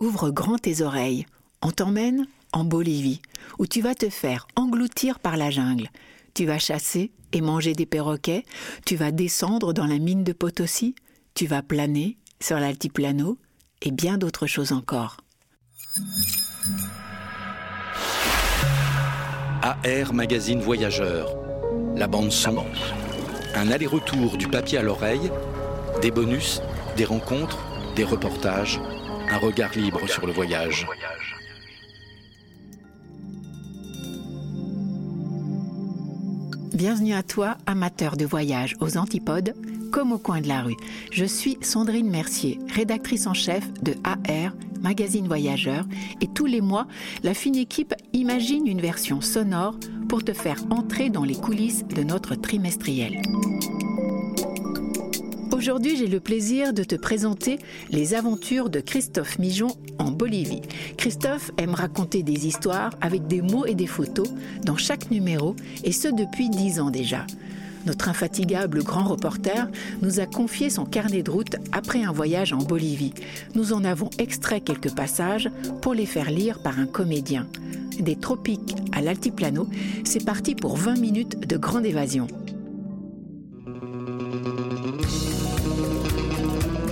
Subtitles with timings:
[0.00, 1.26] Ouvre grand tes oreilles.
[1.60, 3.20] On t'emmène en Bolivie,
[3.58, 5.90] où tu vas te faire engloutir par la jungle.
[6.34, 8.44] Tu vas chasser et manger des perroquets.
[8.86, 10.94] Tu vas descendre dans la mine de Potosi.
[11.34, 13.38] Tu vas planer sur l'altiplano
[13.82, 15.16] et bien d'autres choses encore.
[19.62, 21.36] AR Magazine Voyageur.
[21.96, 22.64] La bande son.
[23.56, 25.32] Un aller-retour du papier à l'oreille.
[26.02, 26.62] Des bonus,
[26.96, 27.58] des rencontres,
[27.96, 28.80] des reportages.
[29.30, 30.86] Un regard libre sur le voyage.
[36.72, 39.54] Bienvenue à toi, amateur de voyage aux antipodes,
[39.92, 40.76] comme au coin de la rue.
[41.12, 45.84] Je suis Sandrine Mercier, rédactrice en chef de AR, magazine voyageur,
[46.22, 46.86] et tous les mois,
[47.22, 49.76] la fine équipe imagine une version sonore
[50.08, 53.20] pour te faire entrer dans les coulisses de notre trimestriel.
[55.52, 57.58] Aujourd'hui, j'ai le plaisir de te présenter
[57.90, 59.68] les aventures de Christophe Mijon
[59.98, 60.60] en Bolivie.
[60.96, 64.28] Christophe aime raconter des histoires avec des mots et des photos
[64.64, 67.26] dans chaque numéro, et ce depuis dix ans déjà.
[67.86, 69.68] Notre infatigable grand reporter
[70.02, 73.14] nous a confié son carnet de route après un voyage en Bolivie.
[73.54, 77.46] Nous en avons extrait quelques passages pour les faire lire par un comédien.
[77.98, 79.66] Des tropiques à l'altiplano,
[80.04, 82.26] c'est parti pour 20 minutes de grande évasion.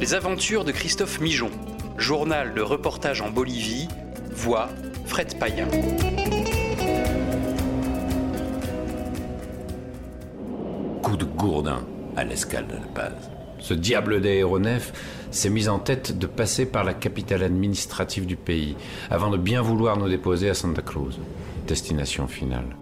[0.06, 1.50] Les aventures de Christophe Mijon,
[1.96, 3.88] journal de reportage en Bolivie,
[4.30, 4.68] voix
[5.04, 5.66] Fred Payen.
[11.02, 11.84] Coup de gourdin
[12.14, 13.14] à l'escale de la Paz.
[13.58, 14.92] Ce diable d'aéronef
[15.32, 18.76] s'est mis en tête de passer par la capitale administrative du pays
[19.10, 21.18] avant de bien vouloir nous déposer à Santa Cruz,
[21.66, 22.76] destination finale.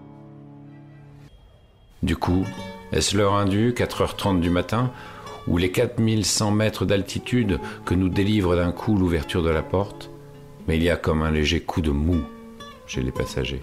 [2.03, 2.45] Du coup,
[2.93, 4.93] est-ce l'heure indue, 4h30 du matin,
[5.47, 10.11] ou les 4100 mètres d'altitude que nous délivre d'un coup l'ouverture de la porte,
[10.67, 12.23] mais il y a comme un léger coup de mou
[12.87, 13.63] chez les passagers.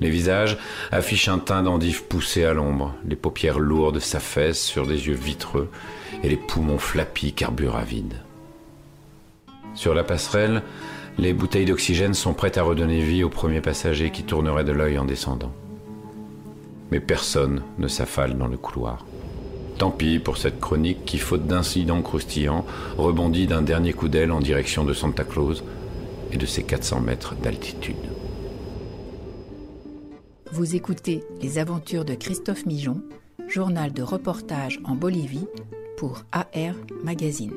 [0.00, 0.58] Les visages
[0.90, 5.70] affichent un teint d'endive poussé à l'ombre, les paupières lourdes s'affaissent sur des yeux vitreux
[6.22, 7.84] et les poumons flappis carburent à.
[9.74, 10.62] Sur la passerelle,
[11.18, 14.98] les bouteilles d'oxygène sont prêtes à redonner vie au premier passager qui tournerait de l'œil
[14.98, 15.52] en descendant.
[16.90, 19.04] Mais personne ne s'affale dans le couloir.
[19.78, 22.64] Tant pis pour cette chronique qui, faute d'incidents croustillants,
[22.96, 25.64] rebondit d'un dernier coup d'aile en direction de Santa Claus
[26.30, 27.96] et de ses 400 mètres d'altitude.
[30.52, 33.02] Vous écoutez Les aventures de Christophe Mijon,
[33.48, 35.48] journal de reportage en Bolivie
[35.96, 37.54] pour AR Magazine.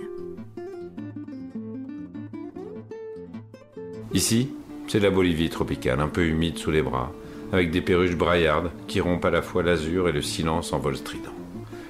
[4.14, 4.50] Ici,
[4.88, 7.12] c'est la Bolivie tropicale, un peu humide sous les bras,
[7.52, 10.98] avec des perruches braillardes qui rompent à la fois l'azur et le silence en vol
[10.98, 11.37] strident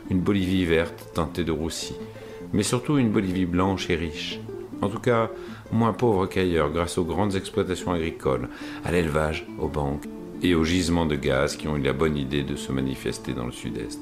[0.09, 1.95] une Bolivie verte teintée de roussi,
[2.53, 4.40] mais surtout une Bolivie blanche et riche.
[4.81, 5.29] En tout cas,
[5.72, 8.50] moins pauvre qu'ailleurs grâce aux grandes exploitations agricoles,
[8.85, 10.06] à l'élevage, aux banques
[10.44, 13.46] et aux gisements de gaz qui ont eu la bonne idée de se manifester dans
[13.46, 14.00] le sud-est.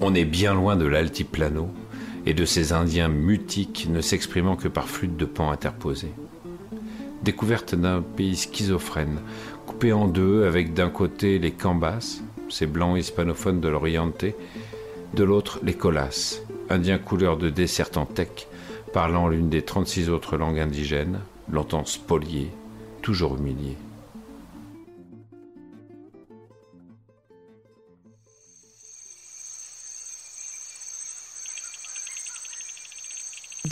[0.00, 1.70] On est bien loin de l'altiplano,
[2.26, 6.12] et de ces Indiens mutiques ne s'exprimant que par flûte de pan interposée.
[7.22, 9.20] Découverte d'un pays schizophrène,
[9.66, 14.26] coupé en deux avec d'un côté les cambas, ces blancs hispanophones de l'Oriente,
[15.14, 16.40] de l'autre les colas,
[16.70, 18.48] indiens couleur de désertantec,
[18.92, 21.20] parlant l'une des 36 autres langues indigènes,
[21.50, 22.50] longtemps spoliés,
[23.02, 23.76] toujours humiliés.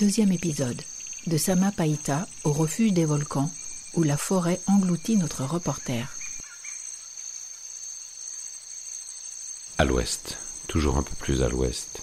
[0.02, 0.82] Deuxième épisode.
[1.28, 3.52] De Samapaita au refuge des volcans,
[3.94, 6.12] où la forêt engloutit notre reporter.
[9.78, 12.02] À l'ouest, toujours un peu plus à l'ouest.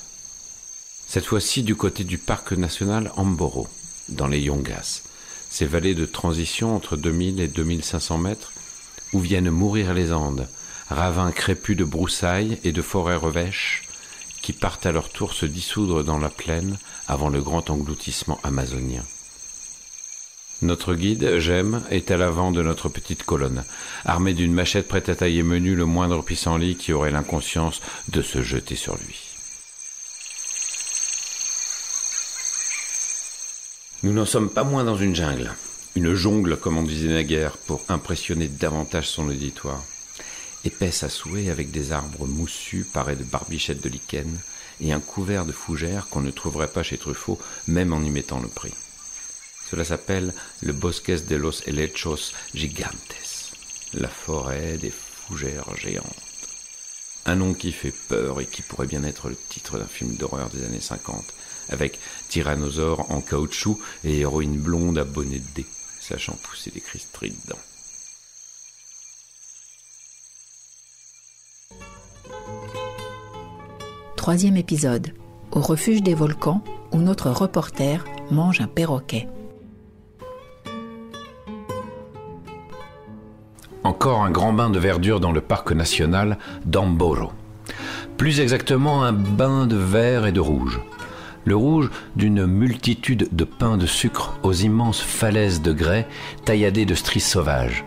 [1.09, 3.67] Cette fois-ci du côté du parc national Amboro,
[4.07, 5.01] dans les Yongas,
[5.49, 8.53] ces vallées de transition entre 2000 et 2500 mètres,
[9.11, 10.47] où viennent mourir les Andes,
[10.89, 13.88] ravins crépus de broussailles et de forêts revêches,
[14.49, 19.03] qui partent à leur tour se dissoudre dans la plaine avant le grand engloutissement amazonien.
[20.63, 23.63] Notre guide, Jem, est à l'avant de notre petite colonne,
[24.05, 28.41] armé d'une machette prête à tailler menu le moindre pissenlit qui aurait l'inconscience de se
[28.41, 29.19] jeter sur lui.
[34.01, 35.53] Nous n'en sommes pas moins dans une jungle.
[35.95, 39.83] Une jongle, comme on disait naguère, pour impressionner davantage son auditoire.
[40.65, 44.39] Épaisse à souhait avec des arbres moussus parés de barbichettes de lichen
[44.81, 48.39] et un couvert de fougères qu'on ne trouverait pas chez Truffaut, même en y mettant
[48.39, 48.73] le prix.
[49.69, 53.15] Cela s'appelle le Bosques de los Helechos Gigantes,
[53.93, 56.05] la forêt des fougères géantes.
[57.25, 60.49] Un nom qui fait peur et qui pourrait bien être le titre d'un film d'horreur
[60.49, 61.23] des années 50,
[61.69, 65.67] avec tyrannosaure en caoutchouc et héroïne blonde à bonnet de dés,
[66.01, 67.59] sachant pousser des cris stridents.
[74.29, 75.07] Troisième épisode,
[75.49, 79.27] au refuge des volcans, où notre reporter mange un perroquet.
[83.83, 87.31] Encore un grand bain de verdure dans le parc national d'Amboro.
[88.17, 90.79] Plus exactement un bain de vert et de rouge
[91.45, 96.07] le rouge d'une multitude de pains de sucre aux immenses falaises de grès
[96.45, 97.83] tailladées de stries sauvages,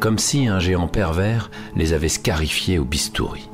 [0.00, 3.48] comme si un géant pervers les avait scarifiés au bistouri.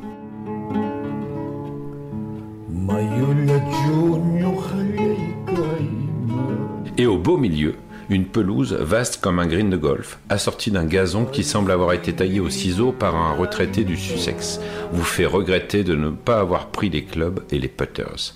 [7.21, 7.75] Beau milieu,
[8.09, 12.13] une pelouse vaste comme un green de golf, assortie d'un gazon qui semble avoir été
[12.13, 14.61] taillé au ciseau par un retraité du Sussex,
[14.93, 18.35] vous fait regretter de ne pas avoir pris les clubs et les putters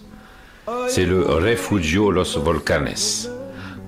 [0.88, 3.28] c'est le Refugio Los Volcanes,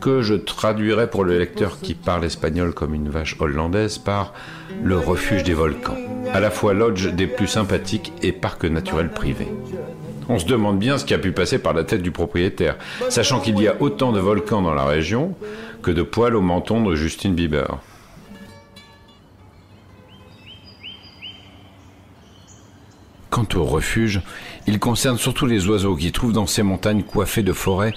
[0.01, 4.35] que je traduirai pour le lecteur qui parle espagnol comme une vache hollandaise par
[4.83, 5.97] le refuge des volcans,
[6.33, 9.49] à la fois lodge des plus sympathiques et parc naturel privé.
[10.29, 12.77] On se demande bien ce qui a pu passer par la tête du propriétaire,
[13.09, 15.35] sachant qu'il y a autant de volcans dans la région
[15.83, 17.79] que de poils au menton de Justine Bieber.
[23.31, 24.23] Quant au refuge,
[24.67, 27.93] il concerne surtout les oiseaux qui trouvent dans ces montagnes coiffées de forêts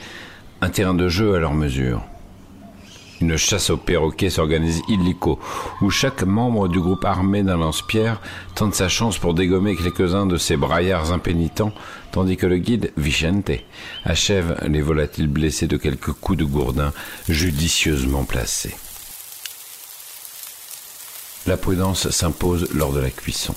[0.62, 2.04] un terrain de jeu à leur mesure.
[3.22, 5.40] Une chasse aux perroquets s'organise illico,
[5.82, 8.22] où chaque membre du groupe armé d'un lance-pierre
[8.56, 11.74] tente sa chance pour dégommer quelques-uns de ces braillards impénitents,
[12.14, 13.52] tandis que le guide, Vicente,
[14.06, 16.94] achève les volatiles blessés de quelques coups de gourdin
[17.28, 18.76] judicieusement placés.
[21.46, 23.56] La prudence s'impose lors de la cuisson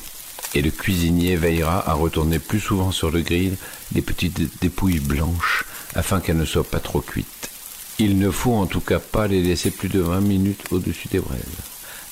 [0.54, 3.56] et le cuisinier veillera à retourner plus souvent sur le grill
[3.94, 5.64] les petites dépouilles blanches
[5.94, 7.51] afin qu'elles ne soient pas trop cuites.
[7.98, 11.20] Il ne faut en tout cas pas les laisser plus de 20 minutes au-dessus des
[11.20, 11.40] braises,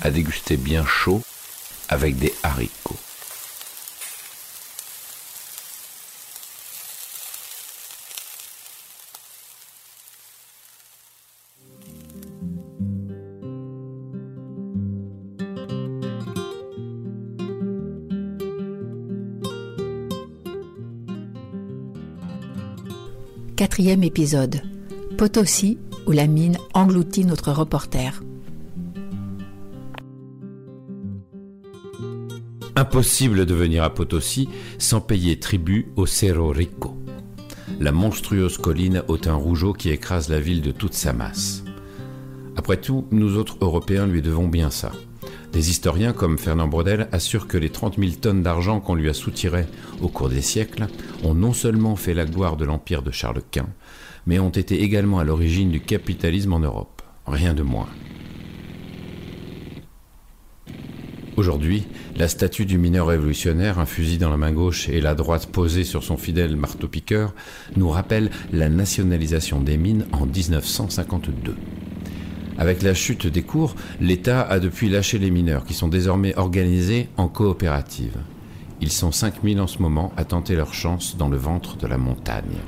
[0.01, 1.23] à déguster bien chaud
[1.89, 2.97] avec des haricots.
[23.57, 24.63] Quatrième épisode.
[25.21, 25.77] Potosi,
[26.07, 28.23] où la mine engloutit notre reporter.
[32.75, 36.97] Impossible de venir à Potosi sans payer tribut au Cerro Rico,
[37.81, 41.65] la monstrueuse colline au teint rougeau qui écrase la ville de toute sa masse.
[42.57, 44.91] Après tout, nous autres Européens lui devons bien ça.
[45.53, 49.13] Des historiens comme Fernand Brodel assurent que les 30 000 tonnes d'argent qu'on lui a
[49.13, 49.67] soutirées
[50.01, 50.87] au cours des siècles
[51.25, 53.69] ont non seulement fait la gloire de l'empire de Charles Quint,
[54.27, 57.03] mais ont été également à l'origine du capitalisme en Europe.
[57.27, 57.89] Rien de moins.
[61.37, 61.87] Aujourd'hui,
[62.17, 65.85] la statue du mineur révolutionnaire, un fusil dans la main gauche et la droite posée
[65.85, 67.35] sur son fidèle marteau-piqueur,
[67.77, 71.57] nous rappelle la nationalisation des mines en 1952.
[72.59, 77.09] Avec la chute des cours, l'État a depuis lâché les mineurs qui sont désormais organisés
[77.17, 78.19] en coopérative.
[78.83, 81.97] Ils sont 5000 en ce moment à tenter leur chance dans le ventre de la
[81.97, 82.59] montagne.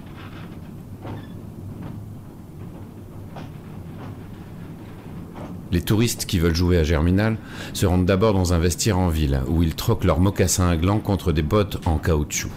[5.73, 7.39] Les touristes qui veulent jouer à Germinal
[7.73, 10.99] se rendent d'abord dans un vestiaire en ville où ils troquent leurs mocassins à gland
[10.99, 12.53] contre des bottes en caoutchouc.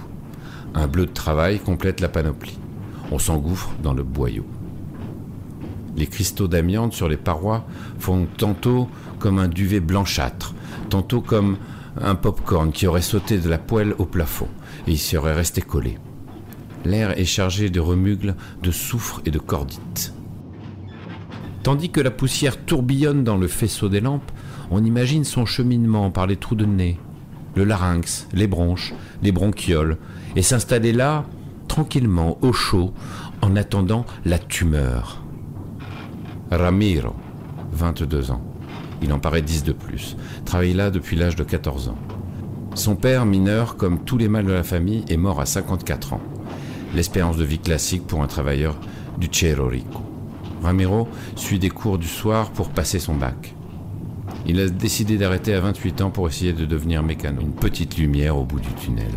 [0.73, 2.59] Un bleu de travail complète la panoplie.
[3.13, 4.45] On s'engouffre dans le boyau.
[5.95, 7.65] Les cristaux d'amiante sur les parois
[7.99, 10.53] font tantôt comme un duvet blanchâtre,
[10.89, 11.55] tantôt comme
[12.01, 14.49] un pop-corn qui aurait sauté de la poêle au plafond
[14.87, 15.97] et y serait resté collé.
[16.83, 20.13] L'air est chargé de remugles, de soufre et de cordite.
[21.65, 24.31] Tandis que la poussière tourbillonne dans le faisceau des lampes,
[24.69, 26.99] on imagine son cheminement par les trous de nez,
[27.55, 28.93] le larynx, les bronches,
[29.23, 29.97] les bronchioles,
[30.35, 31.25] et s'installer là,
[31.67, 32.93] tranquillement, au chaud,
[33.41, 35.23] en attendant la tumeur.
[36.51, 37.15] Ramiro,
[37.71, 38.43] 22 ans.
[39.01, 40.17] Il en paraît 10 de plus.
[40.45, 41.97] Travaille là depuis l'âge de 14 ans.
[42.75, 46.21] Son père, mineur, comme tous les mâles de la famille, est mort à 54 ans.
[46.93, 48.79] L'espérance de vie classique pour un travailleur
[49.17, 49.71] du Cerro.
[50.65, 53.55] Ramiro suit des cours du soir pour passer son bac.
[54.47, 57.41] Il a décidé d'arrêter à 28 ans pour essayer de devenir mécano.
[57.41, 59.11] Une petite lumière au bout du tunnel.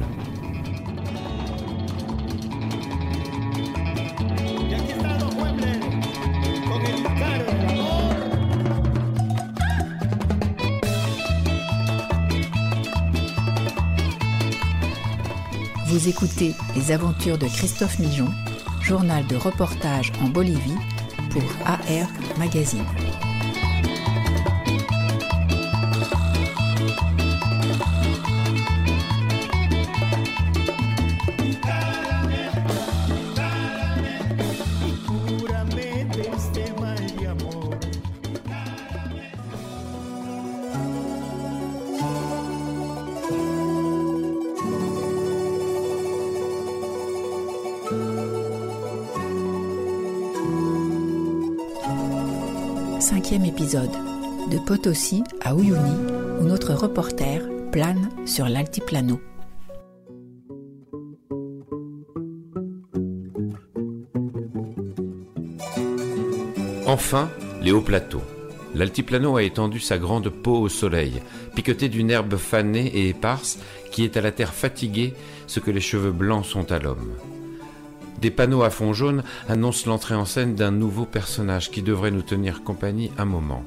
[15.86, 18.28] Vous écoutez Les aventures de Christophe Mijon,
[18.82, 20.76] journal de reportage en Bolivie
[21.30, 22.08] pour AR
[22.38, 22.85] Magazine.
[53.08, 53.90] Cinquième épisode.
[54.50, 55.96] De Potosi à Uyuni,
[56.40, 57.40] où notre reporter
[57.72, 59.18] plane sur l'altiplano.
[66.86, 67.30] Enfin,
[67.62, 68.20] les hauts plateaux.
[68.74, 71.22] L'altiplano a étendu sa grande peau au soleil,
[71.54, 73.58] piquetée d'une herbe fanée et éparse
[73.90, 75.14] qui est à la terre fatiguée
[75.46, 77.14] ce que les cheveux blancs sont à l'homme.
[78.20, 82.22] Des panneaux à fond jaune annoncent l'entrée en scène d'un nouveau personnage qui devrait nous
[82.22, 83.62] tenir compagnie un moment.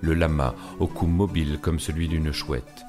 [0.00, 2.84] Le lama, au cou mobile comme celui d'une chouette.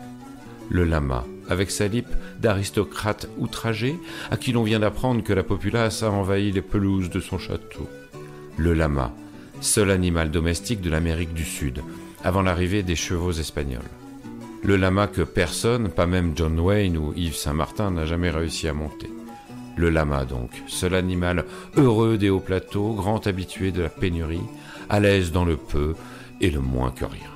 [0.70, 3.96] Le lama, avec sa lippe d'aristocrate outragé,
[4.30, 7.90] à qui l'on vient d'apprendre que la populace a envahi les pelouses de son château.
[8.58, 9.12] Le lama,
[9.62, 11.82] seul animal domestique de l'Amérique du Sud,
[12.24, 13.82] avant l'arrivée des chevaux espagnols.
[14.64, 18.74] Le lama que personne, pas même John Wayne ou Yves Saint-Martin, n'a jamais réussi à
[18.74, 19.10] monter.
[19.78, 24.42] Le lama donc, seul animal heureux des hauts plateaux, grand habitué de la pénurie,
[24.90, 25.96] à l'aise dans le peu
[26.42, 27.35] et le moins que rien.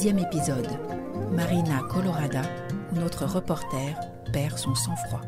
[0.00, 0.66] Sixième épisode.
[1.30, 2.40] Marina Colorada,
[2.90, 3.94] où notre reporter
[4.32, 5.20] perd son sang-froid.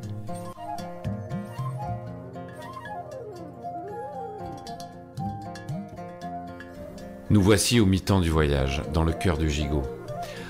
[7.28, 9.82] Nous voici au mi-temps du voyage, dans le cœur du gigot.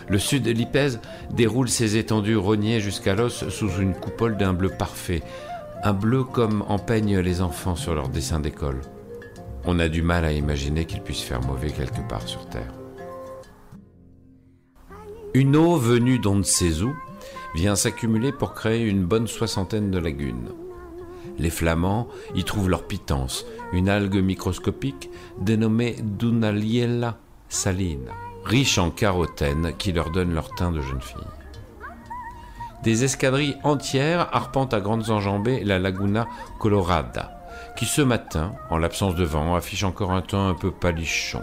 [0.08, 1.00] Le sud de l'Ipèze
[1.32, 5.24] déroule ses étendues rognées jusqu'à l'os sous une coupole d'un bleu parfait,
[5.82, 8.82] un bleu comme en peignent les enfants sur leurs dessins d'école.
[9.64, 12.72] On a du mal à imaginer qu'il puisse faire mauvais quelque part sur Terre.
[15.34, 16.92] Une eau venue d'on ne
[17.54, 20.50] vient s'accumuler pour créer une bonne soixantaine de lagunes.
[21.38, 25.08] Les Flamands y trouvent leur pitance, une algue microscopique
[25.38, 27.16] dénommée Dunaliella
[27.48, 28.10] saline,
[28.44, 31.16] riche en carotène qui leur donne leur teint de jeune fille.
[32.82, 36.26] Des escadrilles entières arpentent à grandes enjambées la Laguna
[36.58, 37.42] Colorada,
[37.78, 41.42] qui ce matin, en l'absence de vent, affiche encore un temps un peu palichon.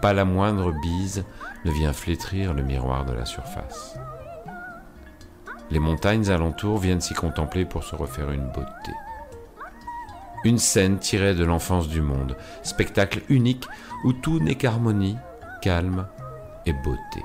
[0.00, 1.24] Pas la moindre bise
[1.64, 3.98] ne vient flétrir le miroir de la surface.
[5.70, 8.92] Les montagnes alentours viennent s'y contempler pour se refaire une beauté.
[10.44, 13.66] Une scène tirée de l'enfance du monde, spectacle unique
[14.04, 15.18] où tout n'est qu'harmonie,
[15.60, 16.06] calme
[16.64, 17.22] et beauté.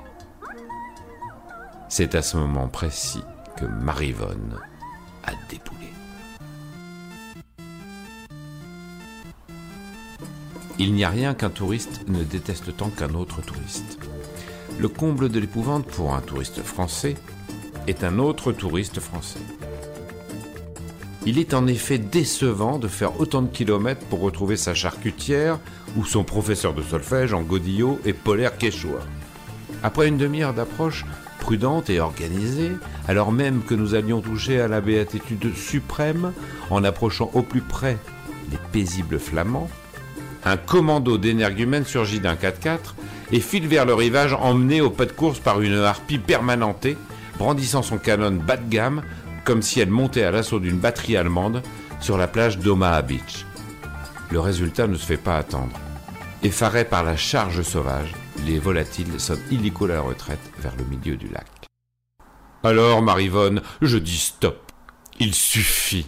[1.88, 3.24] C'est à ce moment précis
[3.56, 4.58] que Marivonne
[5.24, 5.92] a déboulé.
[10.78, 13.98] Il n'y a rien qu'un touriste ne déteste tant qu'un autre touriste.
[14.78, 17.14] Le comble de l'épouvante pour un touriste français
[17.86, 19.40] est un autre touriste français.
[21.24, 25.58] Il est en effet décevant de faire autant de kilomètres pour retrouver sa charcutière
[25.96, 29.00] ou son professeur de solfège en godillot et polaire quechua.
[29.82, 31.06] Après une demi-heure d'approche
[31.40, 32.72] prudente et organisée,
[33.08, 36.32] alors même que nous allions toucher à la béatitude suprême
[36.68, 37.96] en approchant au plus près
[38.50, 39.70] les paisibles flamands,
[40.46, 42.94] un commando d'énergumènes surgit d'un 4x4
[43.32, 46.96] et file vers le rivage emmené au pas de course par une harpie permanentée,
[47.36, 49.02] brandissant son canon bas de gamme
[49.44, 51.62] comme si elle montait à l'assaut d'une batterie allemande
[52.00, 53.44] sur la plage d'Omaha Beach.
[54.30, 55.78] le résultat ne se fait pas attendre.
[56.42, 58.14] Effarés par la charge sauvage,
[58.46, 61.46] les volatiles sonnent illico la retraite vers le milieu du lac.
[62.62, 64.72] Alors, Marivonne, je dis stop.
[65.18, 66.06] Il suffit.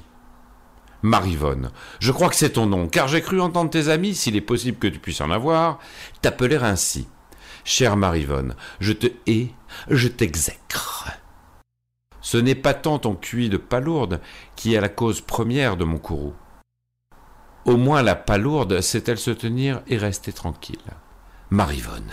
[1.02, 4.40] Marivonne, je crois que c'est ton nom, car j'ai cru entendre tes amis, s'il est
[4.40, 5.78] possible que tu puisses en avoir,
[6.22, 7.06] t'appeler ainsi.
[7.64, 9.50] Chère Marivonne, je te hais,
[9.88, 11.10] je t'exècre.
[12.20, 14.20] Ce n'est pas tant ton cuit de palourde
[14.56, 16.34] qui est la cause première de mon courroux.
[17.64, 20.78] Au moins la palourde sait-elle se tenir et rester tranquille.
[21.50, 22.12] Marivonne,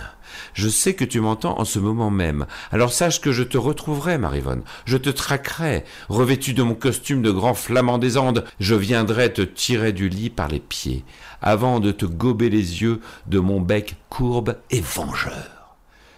[0.54, 4.16] je sais que tu m'entends en ce moment même, alors sache que je te retrouverai,
[4.16, 9.32] Marivonne, je te traquerai, revêtu de mon costume de grand flamand des Andes, je viendrai
[9.32, 11.04] te tirer du lit par les pieds,
[11.42, 15.56] avant de te gober les yeux de mon bec courbe et vengeur.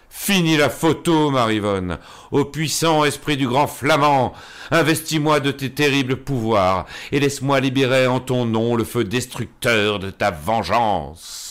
[0.09, 1.97] Fini la photo, Marivonne.
[2.31, 4.33] Ô puissant esprit du grand flamand,
[4.71, 10.09] investis-moi de tes terribles pouvoirs et laisse-moi libérer en ton nom le feu destructeur de
[10.09, 11.48] ta vengeance.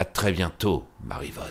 [0.00, 1.44] À très bientôt, Marivonne.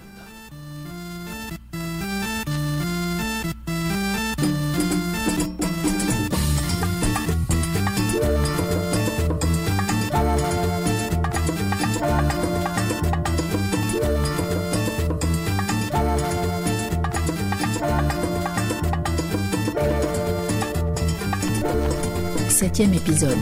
[22.49, 23.37] Septième épisode.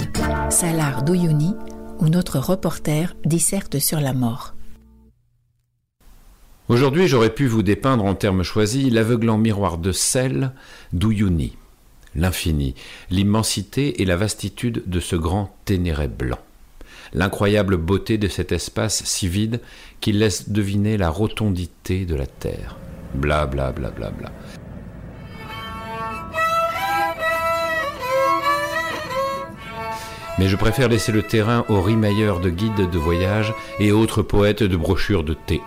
[0.49, 1.55] Salar d'Oyuni,
[1.99, 4.56] où notre reporter disserte sur la mort.
[6.69, 10.51] Aujourd'hui, j'aurais pu vous dépeindre en termes choisis l'aveuglant miroir de sel
[10.91, 11.55] d'Uyuni,
[12.13, 12.75] l'infini,
[13.09, 16.39] l'immensité et la vastitude de ce grand ténéré blanc,
[17.13, 19.61] l'incroyable beauté de cet espace si vide
[20.01, 22.75] qu'il laisse deviner la rotondité de la Terre.
[23.15, 24.29] Bla bla bla bla bla.
[30.37, 34.63] Mais je préfère laisser le terrain aux rimailleurs de guides de voyage et autres poètes
[34.63, 35.61] de brochures de Théo.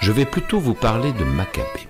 [0.00, 1.88] Je vais plutôt vous parler de Maccabée.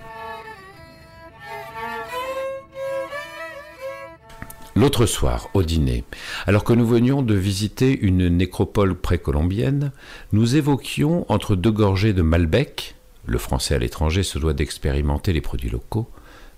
[4.75, 6.05] L'autre soir, au dîner,
[6.47, 9.93] alors que nous venions de visiter une nécropole précolombienne,
[10.33, 12.95] nous évoquions, entre deux gorgées de Malbec,
[13.27, 16.09] le français à l'étranger se doit d'expérimenter les produits locaux,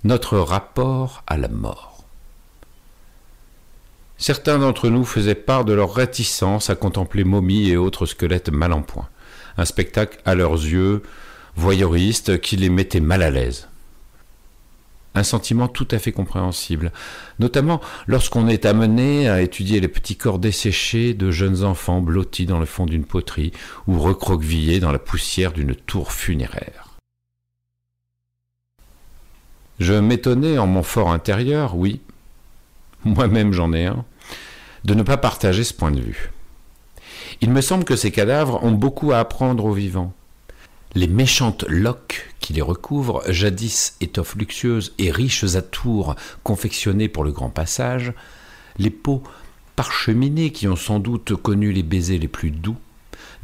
[0.05, 2.05] notre rapport à la mort.
[4.19, 8.73] Certains d'entre nous faisaient part de leur réticence à contempler momies et autres squelettes mal
[8.73, 9.09] en point,
[9.57, 11.03] un spectacle à leurs yeux
[11.61, 13.69] voyeuriste qui les mettait mal à l'aise.
[15.15, 16.93] Un sentiment tout à fait compréhensible,
[17.39, 22.61] notamment lorsqu'on est amené à étudier les petits corps desséchés de jeunes enfants blottis dans
[22.61, 23.53] le fond d'une poterie
[23.87, 26.97] ou recroquevillés dans la poussière d'une tour funéraire.
[29.81, 32.01] Je m'étonnais en mon fort intérieur, oui,
[33.05, 34.05] moi-même j'en ai un,
[34.85, 36.31] de ne pas partager ce point de vue.
[37.41, 40.15] Il me semble que ces cadavres ont beaucoup à apprendre aux vivants.
[40.97, 47.31] Les méchantes loques qui les recouvrent, jadis étoffes luxueuses et riches atours confectionnés pour le
[47.31, 48.13] grand passage,
[48.77, 49.23] les peaux
[49.77, 52.77] parcheminées qui ont sans doute connu les baisers les plus doux,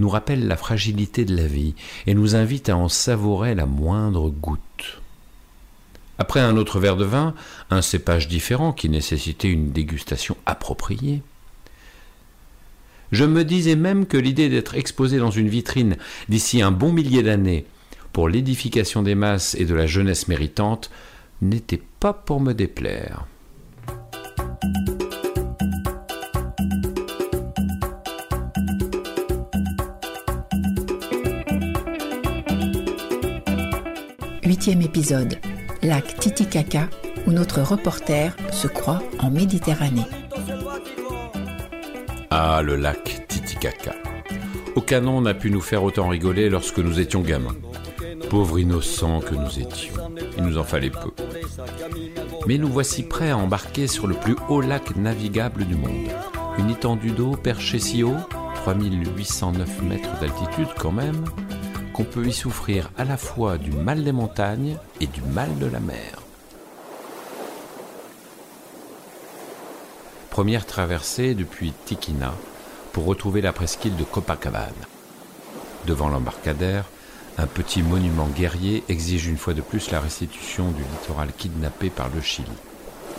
[0.01, 1.77] nous rappellent la fragilité de la vie
[2.09, 5.01] et nous invitent à en savourer la moindre goutte.
[6.19, 7.33] Après un autre verre de vin,
[7.71, 11.23] un cépage différent qui nécessitait une dégustation appropriée,
[13.13, 15.97] je me disais même que l'idée d'être exposé dans une vitrine
[16.29, 17.67] d'ici un bon millier d'années
[18.13, 20.91] pour l'édification des masses et de la jeunesse méritante
[21.43, 23.27] n'était pas pour me déplaire.
[34.45, 35.39] Huitième épisode.
[35.83, 36.89] Lac Titicaca,
[37.27, 40.26] où notre reporter se croit en Méditerranée.
[42.39, 43.95] Ah, le lac Titicaca.
[44.75, 47.57] Aucun nom n'a pu nous faire autant rigoler lorsque nous étions gamins.
[48.29, 49.95] Pauvres innocents que nous étions.
[50.37, 51.13] Il nous en fallait peu.
[52.47, 56.11] Mais nous voici prêts à embarquer sur le plus haut lac navigable du monde.
[56.59, 58.19] Une étendue d'eau perchée si haut,
[58.57, 61.25] 3809 mètres d'altitude quand même,
[61.95, 65.69] qu'on peut y souffrir à la fois du mal des montagnes et du mal de
[65.69, 66.26] la mer.
[70.37, 72.35] Première traversée depuis Tikina
[72.93, 74.71] pour retrouver la presqu'île de Copacabana.
[75.87, 76.85] Devant l'embarcadère,
[77.39, 82.11] un petit monument guerrier exige une fois de plus la restitution du littoral kidnappé par
[82.15, 82.53] le Chili.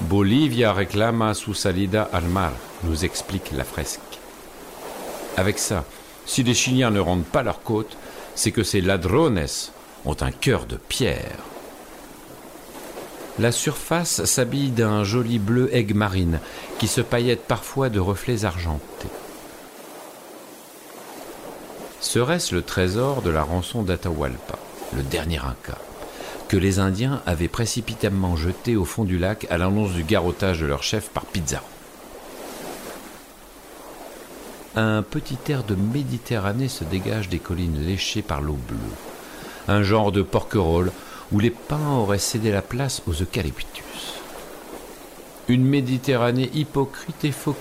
[0.01, 2.53] Bolivia reclama su salida al mar,
[2.83, 4.19] nous explique la fresque.
[5.37, 5.85] Avec ça,
[6.27, 7.97] si les Chiliens ne rendent pas leur côte,
[8.35, 9.43] c'est que ces ladrones
[10.05, 11.39] ont un cœur de pierre.
[13.39, 16.39] La surface s'habille d'un joli bleu aigue marine
[16.79, 19.09] qui se paillette parfois de reflets argentés.
[22.01, 24.57] Serait-ce le trésor de la rançon d'Atahualpa,
[24.95, 25.77] le dernier Inca,
[26.47, 30.65] que les Indiens avaient précipitamment jeté au fond du lac à l'annonce du garrotage de
[30.65, 31.65] leur chef par Pizarro?
[34.75, 38.77] Un petit air de Méditerranée se dégage des collines léchées par l'eau bleue,
[39.67, 40.91] un genre de porquerolles
[41.31, 44.13] où les pins auraient cédé la place aux eucalyptus.
[45.47, 47.55] Une Méditerranée hypocrite et faux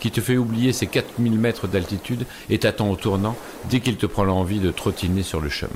[0.00, 3.36] qui te fait oublier ses 4000 mètres d'altitude et t'attend au tournant
[3.70, 5.70] dès qu'il te prend l'envie de trottiner sur le chemin.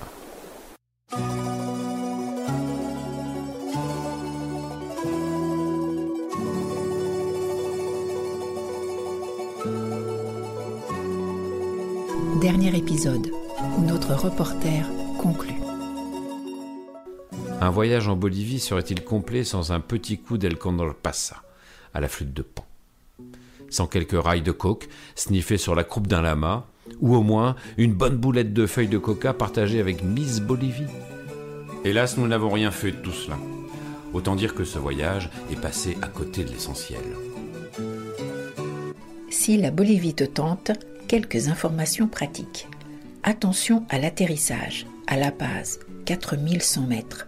[12.40, 13.31] Dernier épisode
[13.79, 15.04] notre reporter.
[17.64, 21.42] Un voyage en Bolivie serait-il complet sans un petit coup d'El Condor Passa
[21.94, 22.66] à la flûte de Pan?
[23.70, 26.66] Sans quelques rails de coke sniffés sur la croupe d'un lama,
[27.00, 30.92] ou au moins une bonne boulette de feuilles de coca partagée avec Miss Bolivie?
[31.87, 33.38] Hélas, nous n'avons rien fait de tout cela.
[34.12, 37.00] Autant dire que ce voyage est passé à côté de l'essentiel.
[39.31, 40.72] Si la Bolivie te tente,
[41.09, 42.68] quelques informations pratiques.
[43.22, 47.27] Attention à l'atterrissage, à La Paz, 4100 mètres.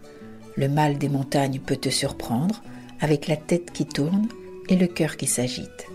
[0.57, 2.63] Le mal des montagnes peut te surprendre,
[3.01, 4.27] avec la tête qui tourne
[4.69, 5.87] et le cœur qui s'agite.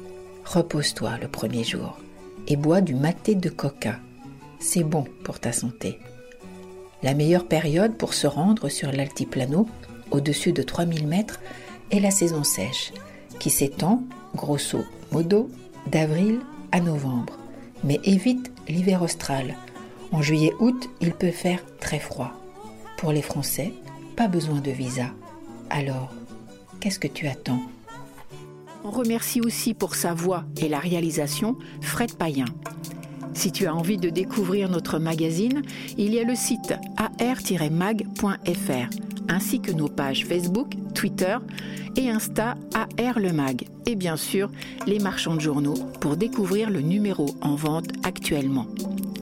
[0.46, 1.98] Repose-toi le premier jour
[2.48, 4.00] et bois du maté de coca.
[4.60, 6.00] C'est bon pour ta santé.
[7.04, 9.68] La meilleure période pour se rendre sur l'altiplano,
[10.12, 11.40] au-dessus de 3000 mètres,
[11.90, 12.94] est la saison sèche,
[13.40, 14.04] qui s'étend,
[14.36, 14.80] grosso
[15.12, 15.50] modo,
[15.88, 16.40] d'avril
[16.72, 17.38] à novembre.
[17.84, 19.56] Mais évite l'hiver austral.
[20.12, 22.34] En juillet-août, il peut faire très froid.
[22.98, 23.74] Pour les Français,
[24.16, 25.08] pas besoin de visa.
[25.70, 26.14] Alors,
[26.80, 27.62] qu'est-ce que tu attends?
[28.84, 32.46] On remercie aussi pour sa voix et la réalisation Fred Payen.
[33.34, 35.62] Si tu as envie de découvrir notre magazine,
[35.98, 38.90] il y a le site ar-mag.fr
[39.30, 41.38] ainsi que nos pages Facebook, Twitter
[41.96, 44.52] et Insta AR le Mag et bien sûr
[44.86, 48.68] les marchands de journaux pour découvrir le numéro en vente actuellement.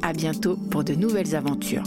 [0.02, 1.84] À bientôt pour de nouvelles aventures.